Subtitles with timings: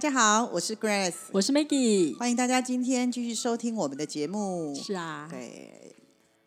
[0.00, 2.16] 家好，我是 Grace，我是 Maggie。
[2.16, 4.74] 欢迎大家今天继续收听我们的节目。
[4.74, 5.94] 是啊，对，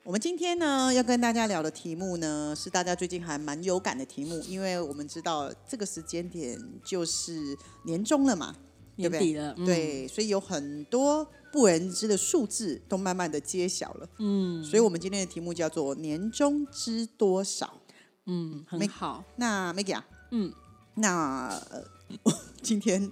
[0.04, 7.56] 我们今天呢要跟大家聊的题目呢，是大家最近还蛮有感的题目，因为我们知道这个时间点就是
[7.86, 8.56] 年终了嘛，
[8.98, 14.10] 对不对年底了，嗯，对，所以有很多不为人知的数字都慢慢的揭晓了。
[14.18, 17.72] 嗯所以我们今天的题目叫做“年终知多少
[18.26, 19.24] 嗯，很好，”。
[19.38, 20.52] 那 Maggie 啊，嗯，
[20.96, 21.84] 那呃，
[22.62, 23.12] 今天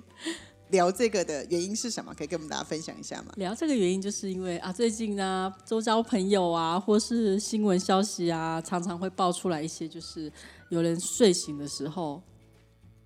[0.70, 2.14] 聊这个的原因是什么？
[2.14, 3.34] 可以跟我们大家分享一下吗？
[3.36, 10.32] 聊这个原因就是因为啊，最近呢，周遭朋友啊，或是新闻消息啊，常常会爆出来一些，就是
[10.70, 12.22] 有人睡醒的时候，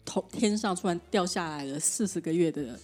[0.06, 2.80] 头天上突然掉下来了四十个月的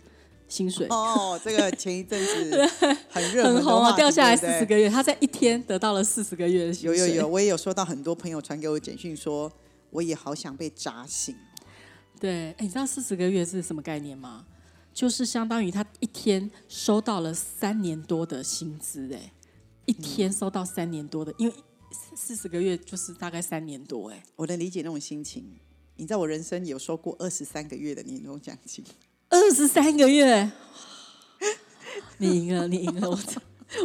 [0.47, 0.87] 薪水。
[0.89, 2.65] 哦，这个前一阵子
[3.09, 6.97] 很热很红啊，掉下来四十个月，他在一天得到了四十个月的薪水。
[6.97, 9.51] 有有有，，我也有收到很多朋友传给我简讯说，
[9.91, 11.35] 我也好想被扎醒。
[12.21, 14.45] 对，哎，你知道四十个月是什么概念吗？
[14.93, 19.33] 就是相当于他一天收到了三年多的薪资，哎，
[19.85, 21.55] 一天收到三年多的，因为
[22.15, 25.43] 四十个月就是大概三年多，哎，我能理解那种心情。
[25.95, 28.85] 你知道我人生有收过二十三个月的年终奖金，
[29.29, 30.51] 二十三个月，
[32.19, 33.19] 你赢了，你赢了，我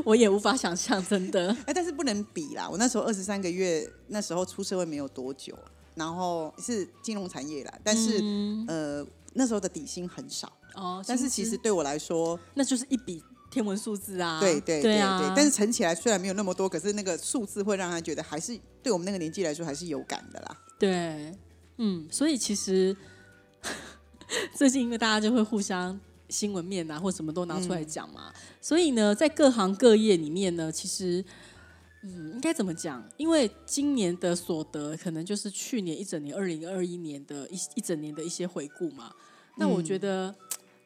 [0.05, 2.69] 我也无法想象，真的，哎，但是不能比啦。
[2.69, 5.57] 我那时候二十三个月，那时候出社会没有多久，
[5.97, 8.23] 然后是金融产业啦，但是、
[8.69, 9.05] 呃
[9.39, 20.59] 那时候的底薪很少，哦，但是其实对我来说，那就是一笔天文数字啊，对对对对但是乘起来虽然没有那么多，可是那个数字会让他觉得还是对我们那个年纪来说还是有感的啦。
[20.79, 21.37] 对，
[21.77, 22.97] 嗯，所以其实
[24.57, 28.33] 最近因为大家就会互相新闻面啊，或什么都拿出来讲嘛，
[28.63, 31.23] 所以呢，在各行各业里面呢，其实。
[32.03, 33.03] 嗯，应该怎么讲？
[33.17, 39.13] 因为今年的所得可能就是去年一整年，二零二一年的一一整年的一些回顾嘛。
[39.57, 40.35] 那我觉得、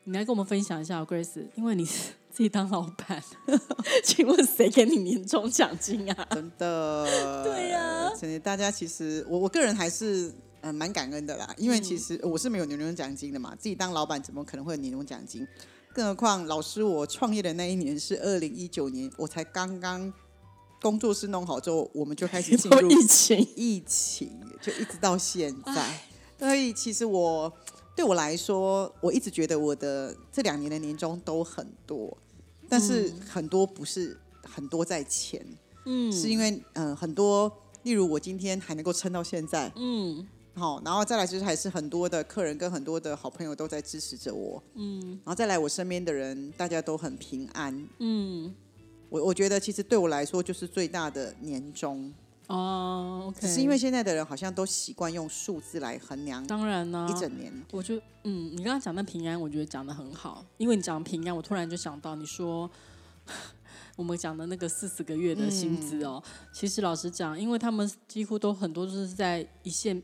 [0.04, 3.22] 你来跟我们分享一下，Grace，因为你是自己当老板，
[4.04, 6.26] 请问谁给你年终奖金啊？
[6.31, 7.04] 真的，
[7.44, 15.47] 对呀真的，大家其实我我个人还是呃蛮感恩的啦，因为其实我是没有年终奖金的嘛，自己当老板怎么可能会有年终奖金？
[15.92, 20.12] 更何况老师我创业的那一年是二零一九年，我才刚刚
[20.80, 24.30] 工作室弄好之后，我们就开始 进入疫情，疫情，
[24.60, 26.00] 就一直到现在。
[26.38, 27.52] 所以其实我
[27.94, 32.16] 对我来说，我一直觉得我的这两年的年终都很多，
[32.68, 35.44] 但是很多不是很多在前，
[35.84, 36.10] 嗯。
[36.10, 37.52] 是因为嗯、呃很多，
[37.82, 40.26] 例如我今天还能够撑到现在，嗯。
[40.54, 45.10] 好，然后再来就是还是很多的客人跟很多的好朋友都在支持着我，嗯。
[45.24, 47.86] 然后再来我身边的人大家都很平安。
[47.98, 48.54] 嗯。
[49.10, 52.12] 我我觉得其实对我来说就是最大的年终，
[52.47, 57.53] 哦只是因为现在的人好像都习惯用数字来衡量当然呢、一整年。
[57.72, 62.71] 我就嗯，你刚刚讲的平安，我觉得讲的很好，因为你讲平安，我突然就想到你说
[63.97, 66.22] 我们讲的那个四十个月的薪资哦，
[66.53, 70.00] 其实老实讲，因为他们几乎都很多都是在一线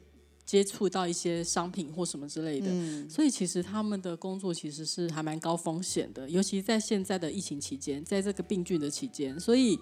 [0.46, 2.70] 接触到一些商品或什么之类的，
[3.10, 9.78] 所以其实他们的工作其实是还蛮高风险的，尤其在现在的疫情期间，在这个病菌的期间，所以。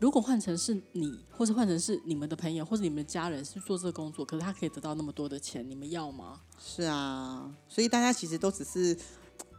[0.00, 6.42] 如果换成是你，或者换成是你们的朋友，或者你们的家人是做这个工作，可是他可以得到那么多的钱，你们要吗？
[6.58, 8.94] 是啊，所以大家其实都只是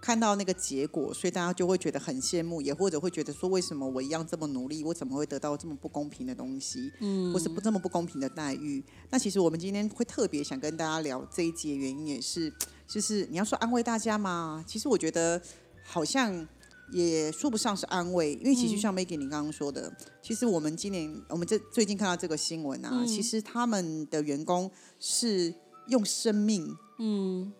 [0.06, 8.84] 看到那个结果，所以大家就会觉得很羡慕，也或者会觉得说，为什么我一样这么努力，我怎么会得到这么不公平的东西，嗯，或是不这么不公平的待遇？
[9.10, 12.54] 那其实我们今天会特别想跟大家聊这一节原因，也是
[12.88, 15.42] 就是你要说安慰大家嘛，其实我觉得
[15.84, 16.48] 好像。
[16.92, 19.92] 也说不上是安慰，因为其实像 Maggie 你刚刚说的，
[20.22, 24.70] 其实我们今年我们这最近看到这个新闻啊，其实他们的员工
[25.00, 25.52] 是
[25.88, 27.52] 用生命嗯，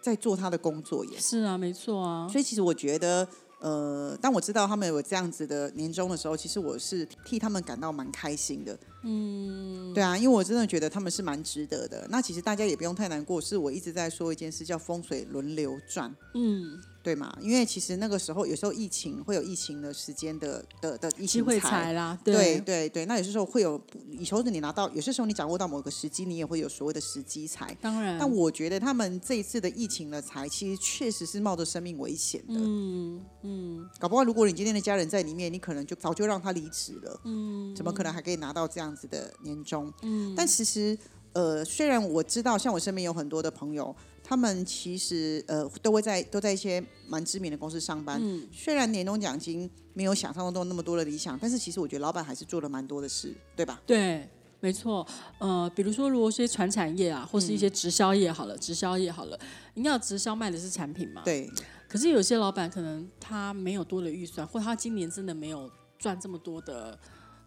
[0.00, 1.18] 在做他的工作耶。
[1.18, 3.26] 是啊，没错啊，所以其实我觉得，
[3.60, 8.78] 呃，当我知道他们有这样子的年终的时候，其实我是替他们感到蛮开心的。
[9.02, 12.06] 嗯，对啊，因为我真的觉得他们是蛮值得的。
[12.10, 16.14] 那其实大家也不用太难过，是我一直在说一件事，叫风水轮流转。
[16.34, 17.34] 嗯，对嘛？
[17.40, 23.80] 因为其实那个时候有时候疫情会有疫情的时间的的的疫情财财啦，对对对，那有些时候会有，
[24.10, 27.76] 以前的你拿到，有些时候你掌握到某个时机，你也会有所谓的时机财。
[27.80, 32.54] 当然，但我觉得他们这一次的疫情的财，其实确实是冒着生命危险的。
[32.56, 37.20] 嗯嗯，搞不好如果你今天的家人在里面，你可能就早就让他离职了。
[37.24, 39.92] 嗯，怎么可能还可以拿到这样子的年终？
[40.02, 40.98] 嗯，但其实
[41.32, 43.94] 呃，虽然我知道，像我身边有很多的朋友。
[44.22, 53.82] 他们其实呃都会在都在一些蛮知名的公司上班，嗯虽然年终奖金没有想象中那么多的理想，但是其实我觉得老板还是做了蛮多的事，对吧？
[53.84, 54.28] 对，
[54.60, 55.04] 没错。
[55.38, 59.36] 呃，比如说如果一些传产业啊，或是一些直销业好了，直销业好了，
[59.74, 61.22] 你要直销卖的是产品嘛？
[61.24, 61.50] 对。
[61.88, 65.68] 可是有些老板可能他没有多的预算，或他今年真的没有
[65.98, 66.96] 赚这么多的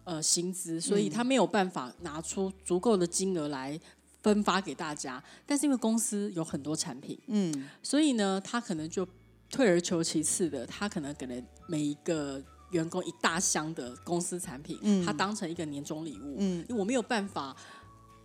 [0.04, 3.80] 呃薪资，所以他没有办法拿出足够的金额来。
[4.24, 9.06] 分发给大家，但是因为公司有很多产品，嗯，所以呢，他可能就
[9.50, 11.34] 退而求其次的，他可能给了
[11.66, 17.54] 每一个员工一大箱的公司产品，嗯，他当成一个年终礼物，嗯，因为我没有办法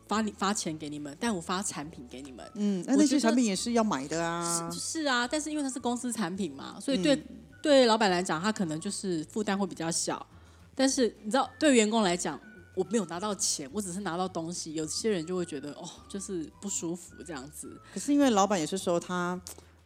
[0.07, 7.21] 发你发钱给你们，但我发产品给你们，嗯，那那些产品也是要买的啊，是啊，但是因为它是公司产品嘛，所以对
[7.61, 10.25] 对老板来讲，他可能就是负担会比较小，
[10.79, 12.39] 但是你知道，对员工来讲。
[12.75, 14.73] 我没有拿到钱，我只是拿到东西。
[14.73, 17.77] 有些人就会觉得哦，就是不舒服这样子。
[17.93, 19.37] 可是因为老板也是说他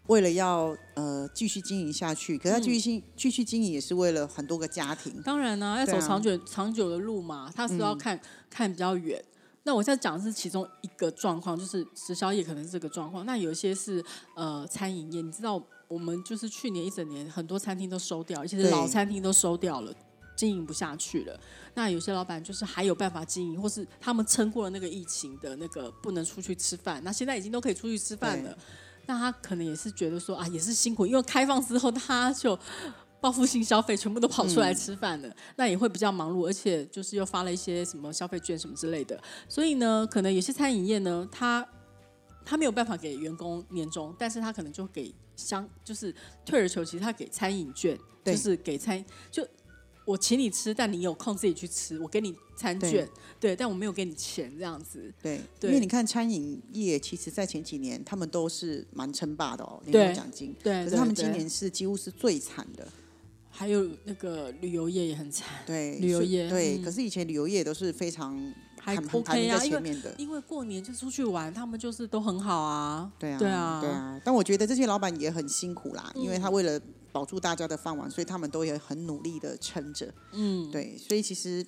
[0.05, 5.19] 为了要呃继续经营下去，可是他继续经继续经营也是为了很多个家庭。
[5.23, 9.23] 当然呢，要走长久长久的路嘛，他是要看看比较远。
[9.63, 13.25] 那我现在讲的是其中一个状况，就是直销业可能是这个状况。
[13.25, 14.03] 那有一些是
[14.35, 19.91] 呃餐饮业，你知道我们就是去年一整年很多餐厅都收掉，而且是老餐厅都收掉了。
[20.35, 21.39] 经营不下去了，
[21.75, 28.57] 那有些老板就是还有办法经营，或是他们撑过了那个疫情的那个不能出去吃饭，那现在已经都可以出去吃饭了。
[29.05, 32.57] 那他可能也是觉得说啊，也是辛苦，因为开放之后他就
[33.19, 39.21] 报复性消费，全部都跑出来吃饭了，那也会比较忙碌，而且就是又发了一些什么消费券什么之类的。
[39.49, 41.67] 所以呢，可能有些餐饮业呢，他
[42.45, 46.15] 他没有办法给员工年终，但是他可能就给相就是
[46.45, 49.45] 退而求其次，他给餐饮券，就是给餐就。
[50.05, 51.97] 我请你吃，但你有空自己去吃。
[51.99, 53.07] 我给你餐券，
[53.39, 55.13] 对，但我没有给你钱，这样子。
[55.21, 60.53] 对，因为你看餐饮业，其实在前几年他们都是蛮称霸的哦，年终奖金。
[60.61, 62.85] 对，可是他们今年是几乎是最惨的。
[63.49, 65.47] 还有那个旅游业也很惨。
[65.65, 66.77] 对，旅游业对。
[66.79, 73.09] 可是以前旅游业都是非常还 OK 啊，因为因为过年就出去玩，他们就是都很好啊。
[73.17, 74.21] 对啊，对啊，对啊。
[74.25, 76.81] 但我觉得这些老板也很辛苦啦，因为他为了。
[77.13, 80.13] 保住大家的饭碗，所以他们都也很努力的撑着。
[80.33, 81.65] 嗯，对，所以其实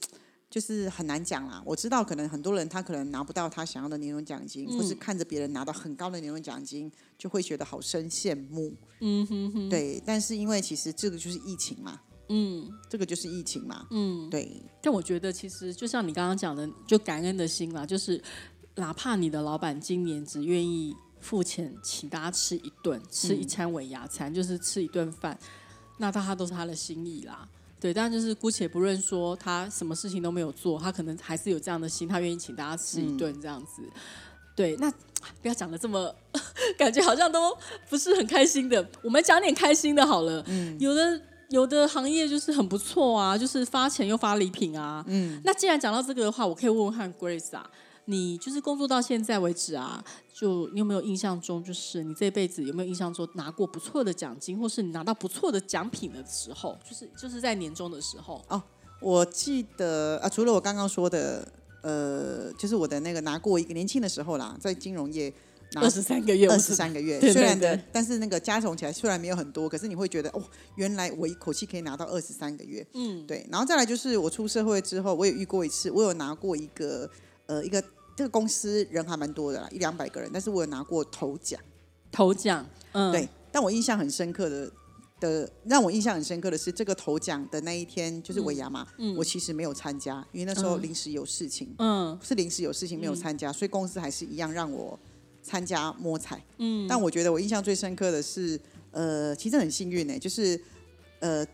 [0.49, 1.61] 就是很难讲啦。
[1.63, 8.73] 我知道，可能很多人他可能拿不到他想要的年终奖金，或是看着别人拿到很高的年终奖金，就会觉得好生羡慕。
[9.01, 10.01] 嗯哼哼，对。
[10.03, 14.61] 但是因为其实这个就是疫情嘛，嗯，这个就是疫情嘛，嗯，对。
[14.81, 18.19] 但我觉得其实就像你刚刚讲的，就感恩的心啦，就是
[18.75, 20.95] 哪怕你的老板今年只愿意。
[21.25, 25.35] 付钱请大家吃一顿，吃一餐尾牙餐，就是吃一顿饭，
[25.97, 27.47] 那他他都是他的心意啦。
[27.79, 33.81] 对，但就是姑且不论说他什么事情都没有做，他可能还是有这样的心，他愿意请大家吃一顿这样子。
[34.55, 34.89] 对，那
[35.41, 36.13] 不要讲的这么，
[36.77, 37.57] 感觉好像都
[37.89, 38.87] 不是很开心的。
[39.01, 40.43] 我们讲点开心的好了。
[40.47, 45.03] 嗯，有的有的行业就是很不错啊，就是发钱又发礼品啊。
[45.07, 47.67] 嗯，那既然讲到这个的话，我可以问问看 Grace 啊。
[48.07, 50.03] 你就是工作到现在为止啊，
[50.37, 58.61] 就你有没有印象中，就是你这辈子有没有印象中拿过不错的奖金，或是你拿到不错的奖品的时候，就是就是在年终的时候哦。
[58.99, 61.47] 我记得啊，除了我刚刚说的，
[61.81, 65.31] 呃，就是我的那个拿过一个年轻的时候啦，在金融业
[65.71, 70.43] 拿二十三个月，二十三个月，虽 然的，但是那个加总起来虽然没有很多，可是你会觉得哦，
[70.75, 73.47] 原来我一口气可以拿到二十三个月，嗯，对。
[73.49, 77.09] 然后再来就是我出社会之后，我也遇过一次，我有拿过一个
[77.45, 77.81] 呃一个。
[78.15, 81.59] 这个公司人还蛮多的啦，一两百个人，但是我有拿过头奖，
[82.11, 83.27] 头奖，嗯，对。
[83.51, 84.71] 但我印象很深刻的
[85.19, 94.97] 的，让我印象很深刻的是，这个头奖的那一天就是尾牙嘛，我其实没有参加，因为那时候临时有事情，嗯，是临时有事情没有参加，所以公司还是一样让我
[95.43, 96.87] 参加摸彩，嗯。
[96.87, 98.59] 但我觉得我印象最深刻的是，
[98.91, 100.59] 呃，其实很幸运呢，就是
[101.19, 101.45] 呃，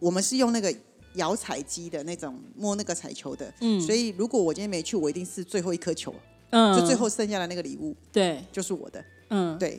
[0.00, 0.74] 我们是用那个。
[1.14, 6.14] 摇彩机的那种摸那个彩球的，嗯，所以如果我今天没去，我一定是最后一颗球，
[6.50, 9.76] 嗯，就最后剩下的那个礼物，对，就是我的，嗯，对。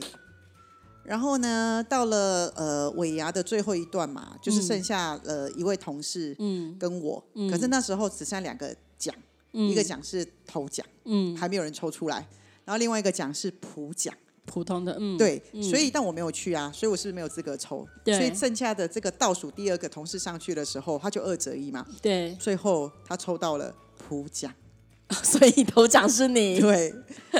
[1.02, 9.12] 然后呢，到了呃尾牙的最后一段嘛，就是剩下呃一位同事，嗯，跟我，可是那时候只剩两个奖，
[9.50, 12.16] 一个奖是头奖，嗯，还没有人抽出来，
[12.64, 14.14] 然后另外一个奖是普奖。
[14.52, 15.62] 普通的，嗯，对，嗯。
[15.62, 17.86] 所以但我没有去啊，所以我是不是没有资格抽？
[18.02, 18.14] 对。
[18.14, 24.52] 所以剩下的这个倒数第二个同事上去的时候，他就二折一嘛，对，最后他抽到了普奖，
[25.22, 26.58] 所以头奖是你。
[26.58, 26.92] 对，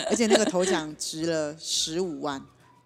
[0.08, 2.40] 而且那个头奖值了十五万，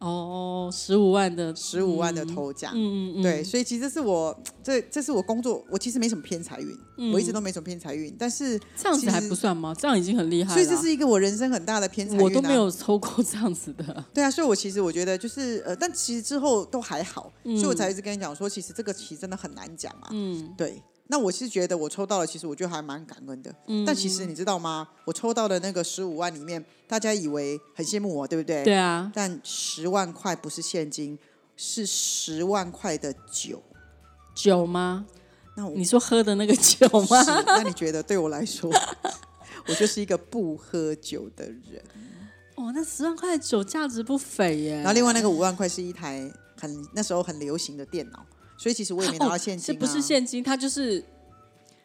[0.08, 2.72] 哦，十五万的，十五万的头奖。
[2.74, 9.74] 嗯嗯嗯，对，所以其实是我这这是我工作，我其实没什么偏财运，嗯我一直都没什么偏财运，但是这样子还不算吗？
[9.78, 10.54] 这样已经很厉害了。
[10.54, 20.08] 所以这是一个我人生很大的偏财运、啊，我都没有抽过这样子的， 对啊，所以我其实我觉得就是呃，但其实之后都还好，嗯所以我才一直跟你讲说，其实这个其实真的很难讲啊。
[20.10, 23.54] 嗯对，那我是觉得我抽到了，其实我觉得还蛮感恩的。
[23.66, 24.88] 嗯，但其实你知道吗？
[25.04, 28.64] 我抽到的那个十五万里面，大家以为很羡慕我，对不对？
[28.64, 31.18] 对啊，但十万块不是现金，
[31.56, 33.62] 是十万块的酒。
[34.34, 35.06] 酒吗？
[35.56, 37.22] 那我你说喝的那个酒吗？
[37.46, 38.70] 那你觉得对我来说，
[39.68, 41.82] 我就是一个不喝酒的人。
[42.56, 44.76] 哦，那十万块的酒价值不菲耶。
[44.76, 48.24] 然后另外那个五万块是一台很那时候很流行的电脑，
[48.56, 49.78] 所以其实我也没拿到现金、啊。
[49.78, 51.04] 这不是现金，它就是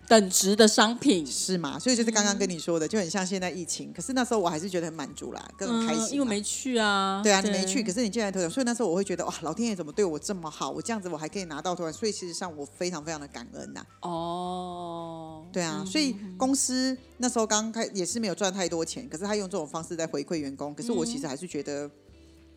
[0.07, 1.77] 等值的商品，是吗？
[1.77, 7.21] 所以就是刚刚跟你说的，就很像现在疫情，可是那时候我还是觉得很满足啦，更开心、嗯因为没去啊。
[7.23, 10.71] 对啊，你没去，可是你进来头奖，所以那时候我会觉得哇，老天爷怎么对我这么好？
[10.71, 21.87] 我这样子我还可以拿到头奖，所以其实上我非常非常的感恩呐、哦，对啊，所以公司那时候刚开也是没有赚太多钱，可是他用这种方式在回馈员工，可是我其实还是觉得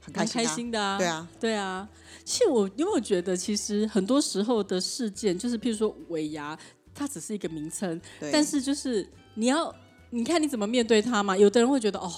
[0.05, 0.99] 很开心、啊，开心的啊。
[0.99, 1.89] 对啊，对啊。
[2.25, 6.57] 其实我因为我觉得，其实很多时候的事件，就是譬如说尾牙，
[6.95, 8.01] 它只是一个名称，
[8.33, 9.75] 但是就是你要，
[10.11, 11.37] 你看你怎么面对它嘛。
[11.37, 12.13] 有的人会觉得哦，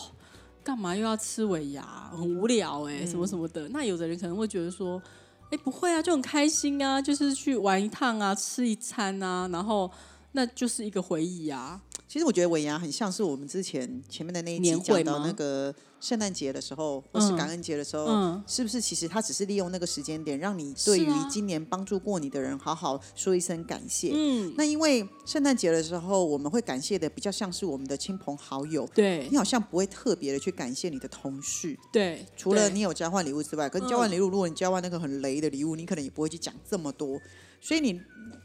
[0.63, 3.69] 干嘛又要吃尾牙，很无聊哎、嗯什么什么的。
[3.69, 5.01] 那有的人可能会觉得说，
[5.51, 9.91] 哎，不会啊，就很开心啊，就是去玩一趟啊，吃一餐啊，然后
[10.33, 11.81] 那就是一个回忆啊。
[12.15, 18.41] 其实我觉得尾牙很像是我们之前前面的那一集讲到那个圣诞节的时候，或是嗯感恩节的时候，嗯。
[18.47, 24.13] 是不是其实他只是利用那个时间点，让你对于今年帮助过你的人好好说一声感谢。
[24.15, 29.27] 嗯，那因为圣诞节的时候，我们会感谢的比较像是我们的亲朋好友，对。
[29.29, 37.21] 你好像不会特别的去感谢你的同事，对，除了你有交换礼物之外，可是交换礼物，如果你交换那个很雷的礼物，你可能也不会去讲这么多，
[37.61, 38.01] 所以你，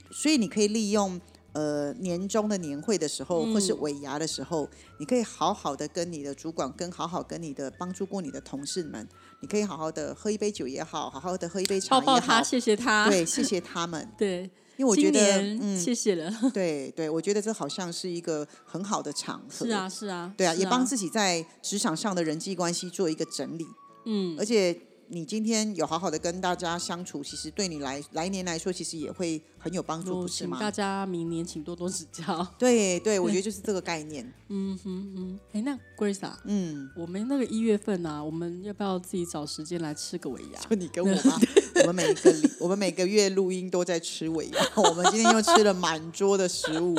[0.10, 1.22] 所以你可以利用
[1.54, 9.08] 呃年终的年会的时候，或是尾牙的时候，你可以好好的跟你的主管，跟好好跟你的帮助过你的同事们，
[9.42, 13.10] 你可以好好的喝一杯酒也好，好好的喝一杯茶也好，抱抱他，谢谢他。
[13.10, 16.32] 对，谢谢他们， 对，因为我觉得，嗯，谢谢了。
[16.54, 23.68] 对对，我觉得这好像是一个很好的场合，是啊，是啊，对啊，是也帮自己在职场上的人际关系做一个整理。
[24.06, 24.38] 嗯。
[24.40, 24.74] 而且
[25.12, 30.72] 你今天有好好的跟大家相处，其实对你来来年来说，其实也会很有帮助，不是吗请大？
[30.72, 32.48] 家明年请多多指教。
[32.60, 34.32] 对对，我觉得就是这个概念。
[34.50, 40.62] 嗯哼嗯，哎，那 Grace 啊，嗯，我们那个一月份啊，我们要不要自己找时间来吃个尾牙？
[40.70, 41.40] 就你跟我妈，
[41.76, 46.96] 我们每一个礼，我们每个月录音都在吃尾牙，我们今天又吃了满桌的食物。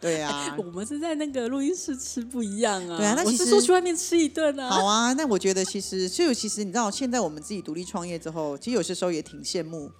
[0.00, 2.96] 对啊，我们是在那个录音室吃，不一样啊。
[2.96, 4.68] 对啊那其实说去外面吃一顿啊。
[4.68, 5.12] 好啊。
[5.14, 9.90] 那我觉得其实，就其实你知道，现在我们自己独立创业之后，其实有些时候也挺羡慕。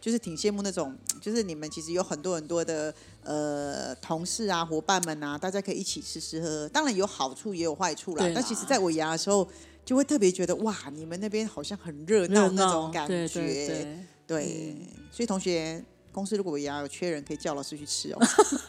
[0.00, 6.68] 就是挺羡慕那种，就是你们其实有很多很多的呃同事啊、伙伴们啊，大家可以一起吃吃喝喝。
[6.70, 8.32] 当然有好处也有坏处啦对。
[8.32, 9.46] 但其实在尾牙的时候，
[9.84, 13.28] 就会特别觉得哇，你们那边好像很热闹那种感觉。
[13.28, 14.76] 对对对，对
[15.10, 18.18] 所以同学，公司如果也要有缺人，可以叫老师去吃哦。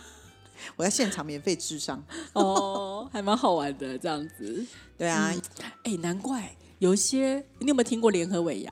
[0.76, 2.04] 我在现场免费智商。
[2.34, 4.66] 哦，还蛮好玩的这样子。
[4.98, 5.34] 对啊，
[5.84, 8.72] 哎，难怪有一些，你有没有听过联合尾牙？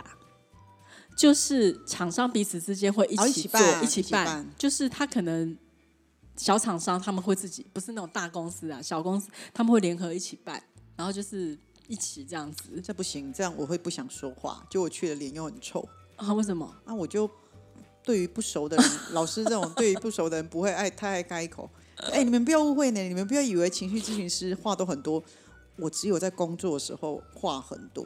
[1.18, 5.58] 就是厂商彼此之间会一起做、起办一起办，一起办就是他可能
[6.38, 10.64] 小厂商他们会自己，不是那种大公司啊，小公司他们会联合一起办，
[10.96, 11.58] 然后就是
[11.90, 14.64] 一起这样子这不行，这样我会不想说话。
[14.70, 15.84] 就我去了，脸又很臭。
[16.16, 16.32] 啊？
[16.34, 16.74] 为什么？
[16.86, 17.28] 那我就
[18.04, 21.68] 对于不熟的人， 老师这种对于不熟的人不会爱太爱开口。
[22.12, 25.22] 哎、你们不要误会呢，你们不要以为情绪咨询师话都很多，
[25.78, 28.06] 我只有在工作的时候话很多，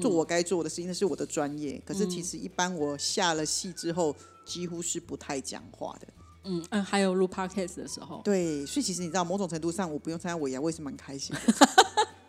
[0.00, 1.82] 做我该做的事情，那是我的专业。
[1.86, 4.14] 可是其实一般我下了戏之后，
[4.44, 6.06] 几乎是不太讲话的。
[6.44, 11.40] 嗯嗯，还有录 podcast 的时候，对，所以其实你知道，某种程度上，我不用参加尾牙，我也是蛮开心的。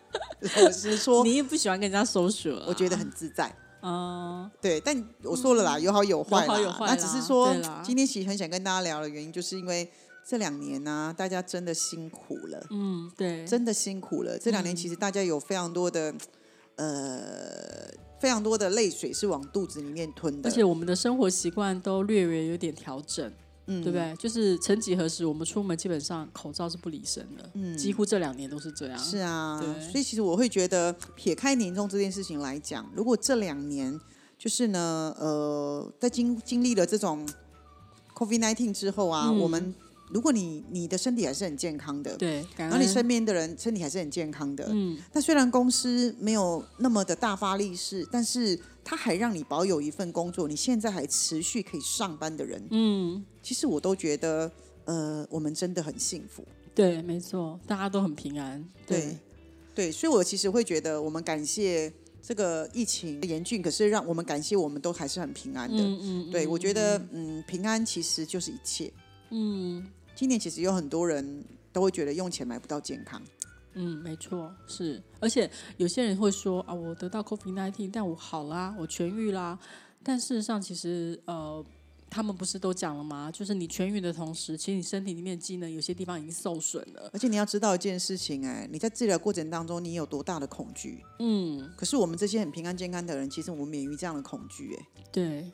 [0.41, 3.55] 我是说， 你也不喜欢跟人家 social，啊我觉得很自在。
[3.83, 6.45] 嗯，对，但我说了啦，有好有坏啦。
[6.45, 9.89] 有好有坏那只是啦说，今天其实很想跟大家聊的原因，就是因为
[10.23, 14.37] 这两年呢、大家真的辛苦了，嗯，对，真的辛苦了。
[14.37, 16.13] 这两年其实大家有非常多的，
[16.75, 20.49] 呃，非常多的泪水是往肚子里面吞的。
[20.49, 23.33] 而且我们的生活习惯都略微有点调整，
[23.83, 24.15] 对不对？
[24.17, 28.97] 就是曾几何时，我们出门基本上口罩是不离身的，嗯几乎这两年都是这样。
[28.97, 33.99] 是啊，对所以其实我会觉得，撇开年终这件事情来讲，如果这两年
[34.37, 37.27] 就是呢，呃，在经经历了这种
[38.15, 39.73] COVID nineteen 之后啊，嗯我们
[40.13, 42.91] 如果你你的身体还是很健康的，对，然后你。
[42.91, 54.51] 身边的人身体还是很健康的，嗯，那虽然公司没有那么的大发利市，但是他还让你保有一份工作，你现在还持续可以上班的人，嗯，其实我都觉得，
[54.83, 56.43] 呃，我们真的很幸福。
[56.75, 58.61] 对，没错，大家都很平安。
[58.85, 59.17] 对，
[59.73, 61.89] 对，所以我其实会觉得，我们感谢
[62.21, 65.81] 这个疫情严峻，可是让我们感谢我们都还是很平安的。
[65.81, 68.91] 嗯嗯，对，我觉得，嗯，平安其实就是一切。
[69.29, 73.21] 嗯今年其实有很多人都会觉得用钱买不到健康，
[73.73, 75.01] 嗯，没错，是。
[75.19, 79.57] 而且有些人会说啊，我得到 COVID 1 9但我好啦，我痊愈啦。
[80.03, 81.63] 但事实上，其实呃，
[82.09, 83.31] 他们不是都讲了吗？
[83.31, 87.09] 就是你痊愈的同时，其实你身体里面的机能有些地方已经受损了。
[87.13, 91.03] 而且你要知道一件事情，哎，你在治疗过程当中，你有多大的恐惧？
[91.19, 94.75] 嗯，可是我们这些很平安健康的人，其实我们免于这样的恐惧。
[94.75, 95.51] 哎，对，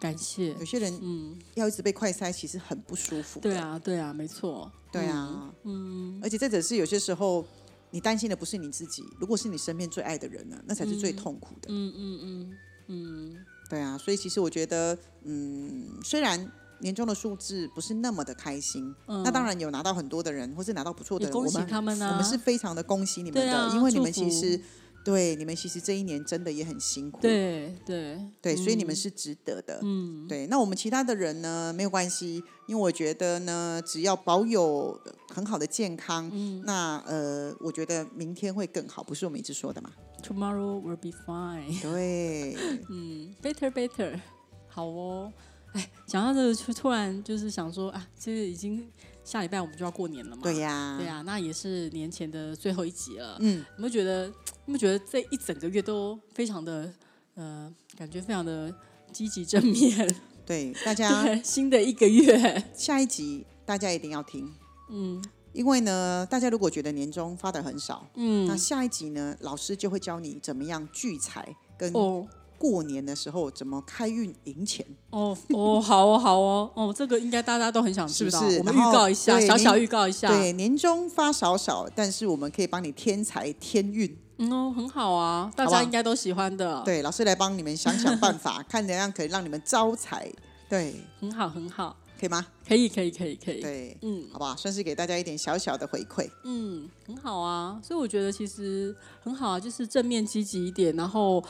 [0.00, 0.64] 感谢有。
[0.64, 3.38] 些人嗯，要一直被快塞，其实很不舒服。
[3.38, 4.72] 对，啊，对啊，没错。
[4.90, 7.44] 对啊，嗯，而且这只是有些时候，
[7.90, 11.68] 你担心的不是你自己，如果是你身边最爱的人呢，那才是最痛苦的。
[11.68, 12.56] 嗯嗯嗯
[12.88, 13.36] 嗯
[13.68, 24.60] 对啊，所以其实我觉得，嗯，虽然年终的数字不是那么的开心，嗯，那当然有拿到很多的人，或是拿到不错的人，也恭喜我们他们啊我们是非常的恭喜你们的，啊因为你们其实
[25.04, 29.80] 对你们其实这一年真的也很辛苦，对对对，所以你们是值得的。
[29.82, 39.90] 嗯对，那我们其他的人呢，没有关系，因为我觉得呢，只要保有很好的健康，嗯那呃，我觉得明天会更好，不是我们一直说的嘛
[40.22, 41.80] ？，Tomorrow will be fine。
[41.80, 42.56] 对，
[42.90, 44.20] 嗯，better better，
[44.68, 45.32] 好哦。
[45.72, 48.90] 哎，讲到这个，就突然就是想说啊，其实已经
[49.30, 50.42] 下礼拜我们就要过年了嘛。
[50.42, 53.36] 对呀，对呀、那也是年前的最后一集了。
[53.38, 54.26] 嗯，有没有觉得？
[54.26, 54.32] 有
[54.66, 56.92] 没有觉得这一整个月都非常的
[57.34, 58.74] 呃，感觉非常的
[59.12, 60.16] 积极正面？
[60.44, 64.52] 对， 大家，新的一个月，下一集大家一定要听，
[64.90, 65.22] 嗯
[65.52, 72.26] 因为呢，大家如果觉得年终发的很少，嗯那嗯，下一集呢，老师就会教你怎么样聚财，跟哦
[72.60, 74.84] 过年的时候怎么开运赢钱。
[75.08, 84.14] 哦哦，好哦好哦哦，这个应该大家都很想知道，是不是我们预告一下，小小预告一下，对，年终发少少，但是我们可以帮你添财添运。
[84.36, 90.30] 嗯哦，很好啊，大家应该都喜欢的，，对，老师来帮你们想想办法，看怎样可以让你们招财。
[90.68, 92.46] 对，很好很好，可以吗？
[92.66, 94.54] 可以可以可以可以，对，嗯好不好？
[94.54, 96.30] 算是给大家一点小小的回馈。
[96.44, 101.42] 嗯，很好啊，所以我觉得其实很好啊，就是正面积极一点，然后。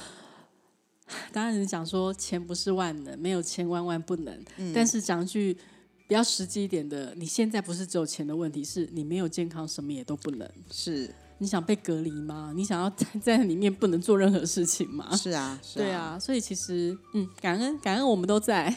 [1.33, 4.35] 当然，你讲说钱不是万能，没有钱万万不能。
[4.57, 5.55] 嗯但是讲句
[6.07, 10.49] 比较实际一点的，你现在不是只有钱的问题，是你没有健康，什么也都不能。
[10.71, 12.53] 是你想被隔离吗？
[12.55, 15.17] 你想要在在里面不能做任何事情吗？
[15.17, 18.77] 是啊，是对啊，所以其实嗯，感恩感恩我们都在，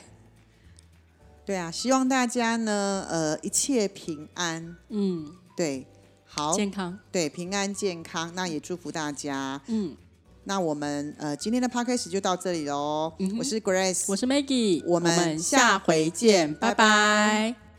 [1.46, 4.78] 对啊，希望大家呢，呃，一切平安。
[4.90, 5.86] 嗯，对，
[6.24, 8.34] 好，健康，对，平安健康。
[8.34, 9.62] 那也祝福大家。
[9.68, 9.98] 嗯，
[10.46, 13.14] 那我们呃今天的 podcast 就到这里喽。
[13.20, 16.54] 嗯我是 Grace，我是 Maggie，我们下回见。
[16.56, 16.76] 拜拜。
[16.76, 17.73] 拜拜